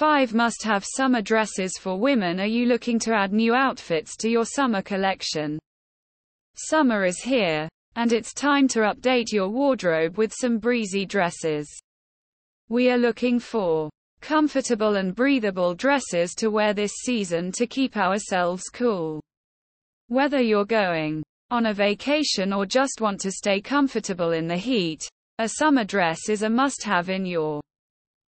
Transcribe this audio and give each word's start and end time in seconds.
5 0.00 0.32
must-have 0.32 0.82
summer 0.82 1.20
dresses 1.20 1.76
for 1.76 2.00
women 2.00 2.40
Are 2.40 2.46
you 2.46 2.64
looking 2.64 2.98
to 3.00 3.12
add 3.12 3.34
new 3.34 3.54
outfits 3.54 4.16
to 4.16 4.30
your 4.30 4.46
summer 4.46 4.80
collection? 4.80 5.58
Summer 6.54 7.04
is 7.04 7.20
here, 7.20 7.68
and 7.96 8.10
it's 8.10 8.32
time 8.32 8.66
to 8.68 8.78
update 8.78 9.30
your 9.30 9.50
wardrobe 9.50 10.16
with 10.16 10.32
some 10.32 10.56
breezy 10.56 11.04
dresses. 11.04 11.68
We 12.70 12.90
are 12.90 12.96
looking 12.96 13.38
for 13.38 13.90
comfortable 14.22 14.96
and 14.96 15.14
breathable 15.14 15.74
dresses 15.74 16.34
to 16.36 16.48
wear 16.48 16.72
this 16.72 16.92
season 17.02 17.52
to 17.52 17.66
keep 17.66 17.98
ourselves 17.98 18.70
cool. 18.72 19.20
Whether 20.08 20.40
you're 20.40 20.64
going 20.64 21.22
on 21.50 21.66
a 21.66 21.74
vacation 21.74 22.54
or 22.54 22.64
just 22.64 23.02
want 23.02 23.20
to 23.20 23.30
stay 23.30 23.60
comfortable 23.60 24.32
in 24.32 24.48
the 24.48 24.56
heat, 24.56 25.06
a 25.38 25.46
summer 25.46 25.84
dress 25.84 26.30
is 26.30 26.40
a 26.40 26.48
must-have 26.48 27.10
in 27.10 27.26
your 27.26 27.60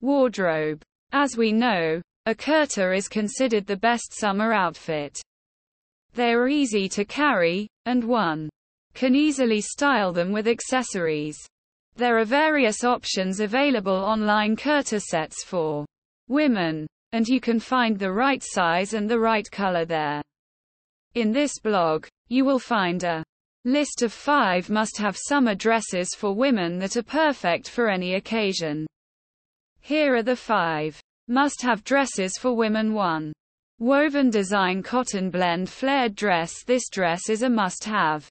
wardrobe. 0.00 0.82
As 1.14 1.36
we 1.36 1.52
know, 1.52 2.00
a 2.24 2.34
kurta 2.34 2.96
is 2.96 3.06
considered 3.06 3.66
the 3.66 3.76
best 3.76 4.18
summer 4.18 4.54
outfit. 4.54 5.20
They 6.14 6.32
are 6.32 6.48
easy 6.48 6.88
to 6.88 7.04
carry, 7.04 7.68
and 7.84 8.02
one 8.02 8.48
can 8.94 9.14
easily 9.14 9.60
style 9.60 10.12
them 10.12 10.32
with 10.32 10.48
accessories. 10.48 11.38
There 11.96 12.18
are 12.18 12.24
various 12.24 12.82
options 12.82 13.40
available 13.40 13.92
online 13.92 14.56
kurta 14.56 15.02
sets 15.02 15.44
for 15.44 15.84
women, 16.28 16.86
and 17.12 17.28
you 17.28 17.40
can 17.40 17.60
find 17.60 17.98
the 17.98 18.12
right 18.12 18.42
size 18.42 18.94
and 18.94 19.08
the 19.08 19.18
right 19.18 19.50
color 19.50 19.84
there. 19.84 20.22
In 21.14 21.30
this 21.30 21.58
blog, 21.58 22.06
you 22.28 22.46
will 22.46 22.58
find 22.58 23.04
a 23.04 23.22
list 23.66 24.00
of 24.00 24.14
five 24.14 24.70
must-have 24.70 25.18
summer 25.18 25.54
dresses 25.54 26.14
for 26.16 26.34
women 26.34 26.78
that 26.78 26.96
are 26.96 27.02
perfect 27.02 27.68
for 27.68 27.90
any 27.90 28.14
occasion. 28.14 28.86
Here 29.84 30.14
are 30.14 30.22
the 30.22 30.36
five 30.36 31.00
must-have 31.26 31.82
dresses 31.82 32.38
for 32.38 32.54
women 32.54 32.94
1. 32.94 33.32
Woven 33.80 34.30
design 34.30 34.80
cotton 34.80 35.28
blend 35.28 35.68
flared 35.68 36.14
dress 36.14 36.62
This 36.62 36.88
dress 36.88 37.28
is 37.28 37.42
a 37.42 37.50
must-have 37.50 38.28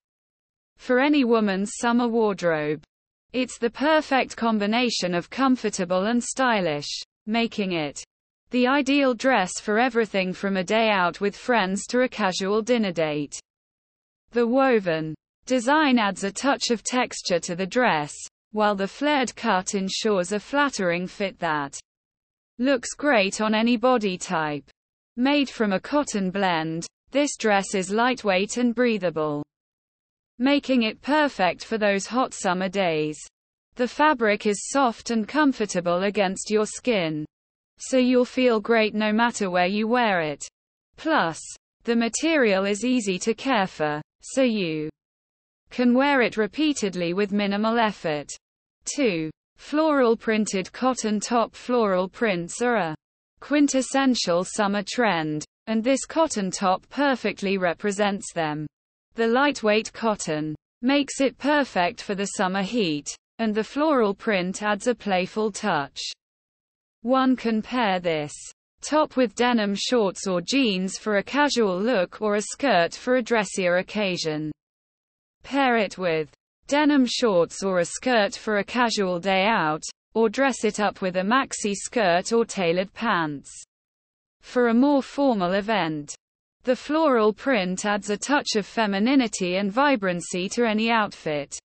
for 0.78 1.00
any 1.00 1.26
woman's 1.26 1.74
summer 1.78 2.08
wardrobe. 2.08 2.82
It's 3.34 3.58
the 3.58 3.70
perfect 3.70 4.38
combination 4.38 5.14
of 5.14 5.30
comfortable 5.30 6.06
and 6.06 6.24
stylish, 6.24 6.90
making 7.28 7.74
it 7.74 8.02
the 8.52 8.68
ideal 8.68 9.14
dress 9.14 9.60
for 9.60 9.78
everything 9.78 10.32
from 10.32 10.56
a 10.56 10.64
day 10.64 10.90
out 10.90 11.20
with 11.20 11.36
friends 11.36 11.86
to 11.88 12.04
a 12.04 12.08
casual 12.08 12.62
dinner 12.62 12.94
date. 12.94 13.38
The 14.32 14.48
woven 14.48 15.16
design 15.46 16.00
adds 16.00 16.24
a 16.24 16.32
touch 16.32 16.70
of 16.72 16.82
texture 16.82 17.40
to 17.42 17.58
the 17.58 17.68
dress, 17.68 18.16
while 18.52 18.76
the 18.76 18.88
flared 18.88 19.36
cut 19.36 19.76
ensures 19.76 20.32
a 20.32 20.40
flattering 20.40 21.08
fit 21.08 21.38
that 21.40 21.80
looks 22.60 22.94
great 22.94 23.42
on 23.42 23.56
any 23.56 23.78
body 23.78 24.18
type. 24.18 24.70
Made 25.18 25.50
from 25.50 25.74
a 25.74 25.80
cotton 25.80 26.32
blend, 26.32 26.86
this 27.12 27.36
dress 27.38 27.76
is 27.76 27.92
lightweight 27.92 28.58
and 28.58 28.74
breathable, 28.74 29.44
making 30.40 30.84
it 30.84 31.02
perfect 31.02 31.66
for 31.66 31.78
those 31.78 32.06
hot 32.06 32.34
summer 32.34 32.70
days. 32.70 33.20
The 33.76 33.88
fabric 33.88 34.46
is 34.46 34.70
soft 34.70 35.12
and 35.12 35.28
comfortable 35.28 36.04
against 36.04 36.50
your 36.50 36.66
skin, 36.66 37.26
so 37.78 37.98
you'll 37.98 38.26
feel 38.26 38.60
great 38.60 38.94
no 38.94 39.12
matter 39.12 39.50
where 39.50 39.68
you 39.68 39.88
wear 39.88 40.22
it. 40.22 40.48
Plus, 40.98 41.40
the 41.84 41.96
material 41.96 42.66
is 42.66 42.86
easy 42.86 43.18
to 43.20 43.34
care 43.34 43.68
for, 43.68 44.02
so 44.22 44.44
you 44.44 44.90
can 45.72 45.94
wear 45.94 46.22
it 46.22 46.38
repeatedly 46.38 47.14
with 47.14 47.32
minimal 47.32 47.80
effort. 47.80 48.30
2. 48.86 49.30
Floral 49.58 50.18
printed 50.18 50.72
cotton 50.74 51.20
top 51.20 51.56
floral 51.56 52.10
prints 52.10 52.62
are 52.62 52.78
a 52.78 52.96
quintessential 53.40 54.44
summer 54.44 54.84
trend, 54.88 55.46
and 55.68 55.84
this 55.84 56.06
cotton 56.06 56.52
top 56.52 56.88
perfectly 56.90 57.58
represents 57.58 58.34
them. 58.34 58.66
The 59.16 59.28
lightweight 59.28 59.94
cotton 59.94 60.56
makes 60.82 61.22
it 61.22 61.38
perfect 61.38 62.02
for 62.02 62.16
the 62.16 62.26
summer 62.26 62.64
heat, 62.64 63.16
and 63.40 63.54
the 63.54 63.64
floral 63.64 64.14
print 64.14 64.64
adds 64.64 64.88
a 64.88 64.96
playful 64.96 65.52
touch. 65.52 66.00
One 67.02 67.36
can 67.36 67.62
pair 67.62 68.00
this 68.00 68.34
top 68.82 69.16
with 69.16 69.36
denim 69.36 69.76
shorts 69.76 70.28
or 70.28 70.42
jeans 70.42 70.98
for 70.98 71.18
a 71.18 71.24
casual 71.24 71.80
look 71.80 72.22
or 72.22 72.36
a 72.36 72.42
skirt 72.42 72.96
for 72.96 73.16
a 73.16 73.22
dressier 73.22 73.78
occasion. 73.78 74.52
Pair 75.44 75.78
it 75.78 75.98
with 75.98 76.32
denim 76.72 77.06
shorts 77.06 77.64
or 77.64 77.80
a 77.80 77.86
skirt 77.86 78.34
for 78.34 78.60
a 78.60 78.64
casual 78.64 79.20
day 79.20 79.46
out, 79.46 79.84
or 80.14 80.30
dress 80.30 80.64
it 80.64 80.80
up 80.80 81.02
with 81.02 81.18
a 81.18 81.22
maxi 81.22 81.76
skirt 81.76 82.32
or 82.32 82.46
tailored 82.46 82.94
pants. 82.94 83.52
For 84.40 84.70
a 84.70 84.74
more 84.74 85.04
formal 85.04 85.52
event, 85.52 86.16
the 86.64 86.78
floral 86.78 87.34
print 87.34 87.86
adds 87.86 88.10
a 88.10 88.16
touch 88.16 88.56
of 88.56 88.66
femininity 88.66 89.58
and 89.58 89.70
vibrancy 89.70 90.48
to 90.48 90.66
any 90.66 90.90
outfit, 90.90 91.60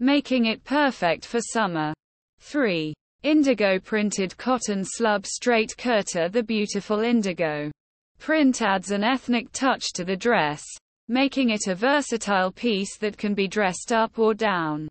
making 0.00 0.46
it 0.46 0.64
perfect 0.64 1.26
for 1.26 1.40
summer. 1.52 1.92
3. 2.40 2.94
Indigo 3.22 3.78
printed 3.78 4.34
cotton 4.38 4.82
slub 4.82 5.26
straight 5.26 5.74
kurta 5.76 6.32
The 6.32 6.42
beautiful 6.42 7.00
indigo 7.00 7.70
print 8.18 8.62
adds 8.62 8.92
an 8.92 9.04
ethnic 9.04 9.52
touch 9.52 9.92
to 9.92 10.04
the 10.06 10.16
dress, 10.16 10.64
making 11.08 11.50
it 11.50 11.66
a 11.66 11.74
versatile 11.74 12.50
piece 12.50 12.96
that 12.98 13.16
can 13.16 13.34
be 13.34 13.46
dressed 13.48 13.92
up 13.92 14.18
or 14.18 14.34
down 14.34 14.88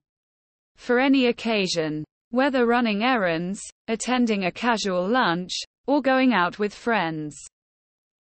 for 0.78 1.00
any 1.00 1.28
occasion, 1.28 2.04
whether 2.32 2.66
running 2.66 3.04
errands, 3.04 3.62
attending 3.88 4.46
a 4.46 4.52
casual 4.52 5.08
lunch, 5.08 5.54
or 5.88 6.02
going 6.02 6.34
out 6.34 6.60
with 6.60 6.74
friends. 6.74 7.36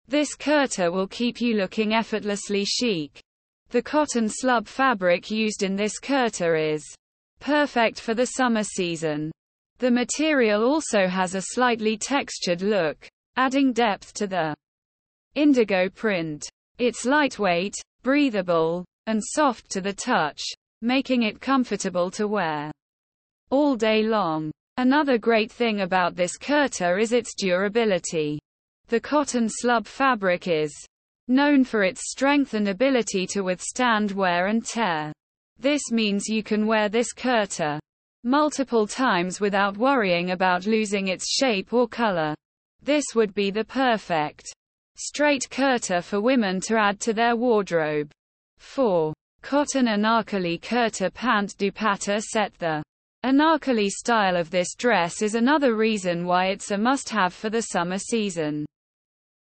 This 0.07 0.35
kurta 0.35 0.91
will 0.91 1.07
keep 1.07 1.41
you 1.41 1.55
looking 1.55 1.93
effortlessly 1.93 2.65
chic. 2.65 3.19
The 3.69 3.81
cotton 3.81 4.27
slub 4.27 4.67
fabric 4.67 5.29
used 5.29 5.63
in 5.63 5.75
this 5.75 5.99
kurta 5.99 6.73
is 6.73 6.83
perfect 7.39 7.99
for 7.99 8.13
the 8.13 8.25
summer 8.25 8.63
season. 8.63 9.31
The 9.77 9.91
material 9.91 10.63
also 10.63 11.07
has 11.07 11.35
a 11.35 11.41
slightly 11.53 11.97
textured 11.97 12.61
look, 12.61 13.07
adding 13.35 13.71
depth 13.71 14.13
to 14.15 14.27
the 14.27 14.55
indigo 15.35 15.89
print. 15.89 16.49
It's 16.79 17.03
lightweight, 17.03 17.75
breathable, 18.03 18.85
and 19.05 19.21
soft 19.21 19.69
to 19.71 19.81
the 19.81 19.91
touch, 19.91 20.41
making 20.81 21.23
it 21.23 21.41
comfortable 21.41 22.09
to 22.11 22.25
wear 22.25 22.71
all 23.49 23.75
day 23.75 24.01
long. 24.01 24.49
Another 24.77 25.17
great 25.17 25.51
thing 25.51 25.81
about 25.81 26.15
this 26.15 26.37
kurta 26.37 26.97
is 26.97 27.11
its 27.11 27.35
durability. 27.35 28.39
The 28.87 29.01
cotton 29.01 29.49
slub 29.49 29.87
fabric 29.87 30.47
is 30.47 30.73
known 31.27 31.65
for 31.65 31.83
its 31.83 32.11
strength 32.11 32.53
and 32.53 32.69
ability 32.69 33.27
to 33.27 33.41
withstand 33.41 34.11
wear 34.13 34.47
and 34.47 34.65
tear. 34.65 35.11
This 35.57 35.91
means 35.91 36.29
you 36.29 36.43
can 36.43 36.65
wear 36.65 36.87
this 36.87 37.13
kurta 37.13 37.77
multiple 38.23 38.87
times 38.87 39.41
without 39.41 39.75
worrying 39.75 40.31
about 40.31 40.65
losing 40.65 41.09
its 41.09 41.29
shape 41.29 41.73
or 41.73 41.89
color. 41.89 42.35
This 42.81 43.03
would 43.15 43.33
be 43.33 43.51
the 43.51 43.65
perfect 43.65 44.53
straight 44.99 45.47
kurta 45.49 46.03
for 46.03 46.21
women 46.21 46.59
to 46.61 46.77
add 46.77 46.99
to 46.99 47.13
their 47.13 47.35
wardrobe. 47.35 48.11
4. 48.57 49.13
Cotton 49.41 49.87
Anarkali 49.87 50.59
Kurta 50.59 51.13
Pant 51.13 51.55
Dupatta 51.57 52.21
Set 52.21 52.53
The 52.59 52.83
Anarkali 53.25 53.89
style 53.89 54.35
of 54.35 54.49
this 54.49 54.75
dress 54.75 55.21
is 55.21 55.35
another 55.35 55.75
reason 55.75 56.25
why 56.25 56.47
it's 56.47 56.71
a 56.71 56.77
must-have 56.77 57.33
for 57.33 57.49
the 57.49 57.61
summer 57.61 57.97
season. 57.97 58.65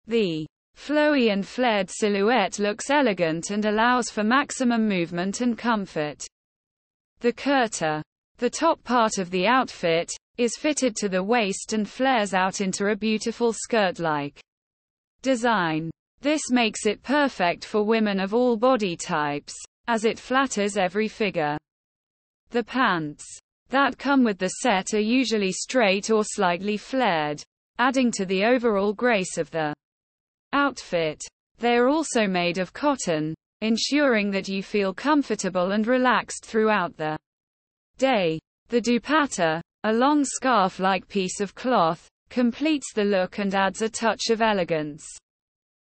The 0.07 0.45
flowy 0.77 1.31
and 1.31 1.45
flared 1.45 1.89
silhouette 1.89 2.59
looks 2.59 2.89
elegant 2.89 3.49
and 3.49 3.66
allows 3.66 4.09
for 4.09 4.23
maximum 4.23 4.87
movement 4.87 5.41
and 5.41 5.57
comfort. 5.57 6.25
The 7.19 7.33
kurta, 7.33 8.01
the 8.37 8.49
top 8.49 8.83
part 8.83 9.17
of 9.17 9.29
the 9.29 9.45
outfit, 9.45 10.11
is 10.37 10.55
fitted 10.57 10.95
to 10.95 11.09
the 11.09 11.21
waist 11.21 11.73
and 11.73 11.87
flares 11.87 12.33
out 12.33 12.61
into 12.61 12.87
a 12.87 12.95
beautiful 12.95 13.53
skirt-like 13.53 14.40
design. 15.21 15.89
This 16.21 16.51
makes 16.51 16.85
it 16.85 17.03
perfect 17.03 17.66
for 17.66 17.83
women 17.83 18.19
of 18.19 18.33
all 18.33 18.57
body 18.57 18.97
types, 18.97 19.53
as 19.87 20.05
it 20.05 20.19
flatters 20.19 20.77
every 20.77 21.07
figure. 21.07 21.57
The 22.51 22.63
pants 22.63 23.25
that 23.69 23.97
come 23.97 24.23
with 24.23 24.37
the 24.37 24.49
set 24.61 24.93
are 24.93 24.99
usually 24.99 25.51
straight 25.51 26.09
or 26.09 26.23
slightly 26.23 26.77
flared, 26.77 27.41
adding 27.77 28.11
to 28.11 28.25
the 28.25 28.43
overall 28.43 28.93
grace 28.93 29.37
of 29.37 29.51
the 29.51 29.73
outfit. 30.53 31.21
They 31.59 31.75
are 31.75 31.87
also 31.87 32.27
made 32.27 32.57
of 32.57 32.73
cotton, 32.73 33.35
ensuring 33.61 34.31
that 34.31 34.47
you 34.47 34.63
feel 34.63 34.93
comfortable 34.93 35.71
and 35.71 35.85
relaxed 35.85 36.45
throughout 36.45 36.95
the 36.97 37.17
day. 37.97 38.39
The 38.69 38.81
dupatta, 38.81 39.61
a 39.83 39.93
long 39.93 40.23
scarf-like 40.25 41.07
piece 41.07 41.39
of 41.39 41.55
cloth, 41.55 42.07
completes 42.29 42.93
the 42.93 43.03
look 43.03 43.40
and 43.40 43.53
adds 43.53 43.81
a 43.81 43.90
touch 43.90 44.29
of 44.29 44.41
elegance 44.41 45.05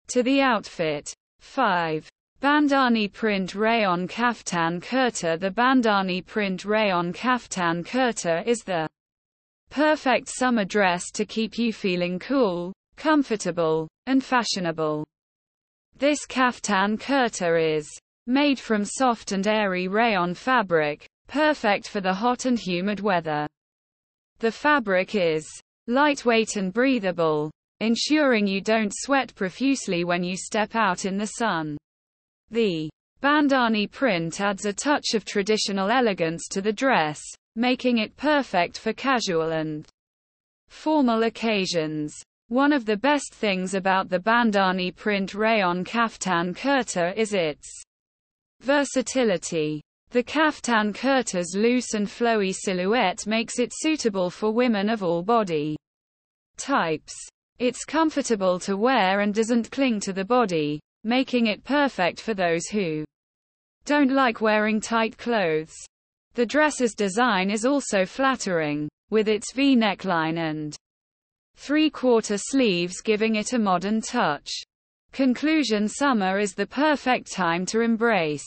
to 0.09 0.23
the 0.23 0.41
outfit. 0.41 1.13
5. 1.41 2.09
Bandhani 2.41 3.13
print 3.13 3.55
rayon 3.55 4.09
kaftan 4.09 4.81
kurta 4.81 5.39
The 5.39 5.51
bandhani 5.51 6.25
print 6.25 6.65
rayon 6.65 7.13
kaftan 7.13 7.85
kurta 7.85 8.47
is 8.47 8.61
the 8.61 8.89
Perfect 9.71 10.29
summer 10.31 10.65
dress 10.65 11.11
to 11.11 11.27
keep 11.27 11.59
you 11.59 11.75
feeling 11.75 12.19
cool, 12.19 12.73
comfortable, 12.97 13.87
and 14.07 14.25
fashionable. 14.25 15.07
This 15.97 16.27
kaftan 16.27 16.99
kurta 16.99 17.77
is 17.77 17.87
made 18.27 18.59
from 18.59 18.85
soft 18.85 19.33
and 19.33 19.47
airy 19.47 19.87
rayon 19.87 20.33
fabric, 20.33 21.07
perfect 21.27 21.87
for 21.87 22.01
the 22.01 22.15
hot 22.15 22.47
and 22.47 22.59
humid 22.59 23.01
weather. 23.01 23.47
The 24.39 24.53
fabric 24.53 25.15
is 25.15 25.47
lightweight 25.89 26.57
and 26.57 26.73
breathable, 26.73 27.51
ensuring 27.81 28.47
you 28.47 28.61
don't 28.61 28.93
sweat 28.95 29.35
profusely 29.35 30.05
when 30.05 30.23
you 30.23 30.37
step 30.37 30.77
out 30.77 31.05
in 31.05 31.17
the 31.17 31.27
sun. 31.27 31.77
The 32.51 32.89
bandhani 33.23 33.91
print 33.91 34.41
adds 34.41 34.65
a 34.65 34.73
touch 34.73 35.15
of 35.15 35.25
traditional 35.25 35.91
elegance 35.91 36.47
to 36.51 36.61
the 36.61 36.73
dress, 36.73 37.21
making 37.57 37.99
it 37.99 38.17
perfect 38.17 38.79
for 38.79 38.93
casual 38.93 39.53
and 39.53 39.87
formal 40.69 41.25
occasions. 41.25 42.15
One 42.49 42.73
of 42.73 42.85
the 42.85 42.97
best 42.97 43.35
things 43.35 43.75
about 43.75 44.09
the 44.09 44.21
bandhani 44.21 44.95
print 44.95 45.35
rayon 45.35 45.85
kaftan 45.85 46.55
kurta 46.55 47.17
is 47.17 47.35
its 47.35 47.83
versatility. 48.61 49.83
The 50.11 50.23
kaftan 50.23 50.95
kurta's 50.95 51.55
loose 51.55 51.93
and 51.93 52.07
flowy 52.07 52.55
silhouette 52.55 53.27
makes 53.27 53.59
it 53.59 53.73
suitable 53.75 54.31
for 54.31 54.51
women 54.51 54.89
of 54.89 55.03
all 55.03 55.23
body 55.23 55.77
types. 56.57 57.15
It's 57.59 57.85
comfortable 57.85 58.59
to 58.61 58.79
wear 58.79 59.21
and 59.21 59.35
doesn't 59.35 59.71
cling 59.71 60.01
to 60.01 60.15
the 60.15 60.25
body, 60.25 60.81
making 61.05 61.49
it 61.49 61.63
perfect 61.63 62.23
for 62.23 62.33
those 62.33 62.69
who 62.69 63.05
don't 63.85 64.11
like 64.11 64.41
wearing 64.41 64.81
tight 64.81 65.19
clothes. 65.19 65.75
The 66.35 66.47
dress's 66.47 66.95
design 66.95 67.51
is 67.51 67.67
also 67.67 68.07
flattering, 68.07 68.89
with 69.11 69.29
its 69.29 69.53
V 69.53 69.77
neckline 69.77 70.39
and 70.39 70.75
three-quarter 71.57 72.39
sleeves 72.39 73.03
giving 73.03 73.35
it 73.35 73.53
a 73.53 73.59
modern 73.59 74.01
touch. 74.01 74.51
Conclusion 75.13 75.87
Summer 75.87 76.39
is 76.39 76.55
the 76.55 76.67
perfect 76.67 77.31
time 77.31 77.67
to 77.67 77.81
embrace 77.81 78.47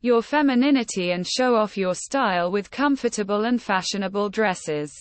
your 0.00 0.22
femininity 0.22 1.12
and 1.12 1.26
show 1.26 1.56
off 1.56 1.76
your 1.76 1.94
style 1.94 2.50
with 2.50 2.70
comfortable 2.70 3.44
and 3.44 3.60
fashionable 3.60 4.28
dresses. 4.28 4.92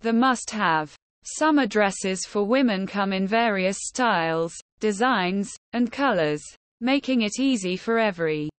The 0.00 0.12
must-have 0.12 0.94
summer 1.24 1.66
dresses 1.66 2.26
for 2.26 2.44
women 2.44 2.86
come 2.86 3.12
in 3.12 3.26
various 3.26 3.78
styles, 3.80 4.54
designs, 4.80 5.54
and 5.72 5.92
colors, 5.92 6.42
making 6.80 7.22
it 7.22 7.38
easy 7.38 7.76
for 7.76 7.98
every 7.98 8.50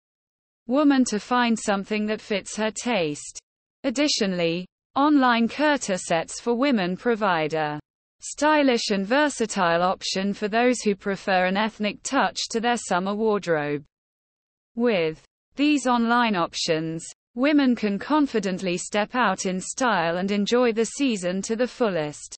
woman 0.69 1.05
to 1.07 1.19
find 1.19 1.59
something 1.59 2.07
that 2.07 2.21
fits 2.21 2.57
her 2.57 2.71
taste. 2.71 3.39
Additionally, 3.85 4.65
online 4.95 5.49
kurta 5.49 5.99
sets 5.99 6.41
for 6.41 6.55
women 6.55 6.97
provide 6.97 7.55
a 7.55 7.81
stylish 8.21 8.91
and 8.91 9.05
versatile 9.05 9.83
option 9.83 10.33
for 10.33 10.47
those 10.47 10.81
who 10.83 10.95
prefer 10.95 11.47
an 11.47 11.57
ethnic 11.57 12.01
touch 12.05 12.39
to 12.51 12.61
their 12.61 12.77
summer 12.77 13.15
wardrobe. 13.15 13.83
With 14.77 15.23
these 15.57 15.87
online 15.87 16.37
options, 16.37 17.05
women 17.35 17.75
can 17.75 17.99
confidently 17.99 18.77
step 18.77 19.15
out 19.15 19.47
in 19.47 19.61
style 19.61 20.17
and 20.19 20.31
enjoy 20.31 20.73
the 20.73 20.85
season 20.85 21.43
to 21.43 21.57
the 21.57 21.69
fullest. 21.69 22.37